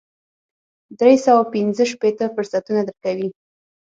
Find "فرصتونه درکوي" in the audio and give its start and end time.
2.35-3.27